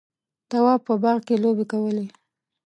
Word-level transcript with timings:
تواب 0.49 0.79
په 0.87 0.93
باغ 1.03 1.17
کې 1.27 1.35
لوبې 1.43 1.65
کولې. 1.71 2.05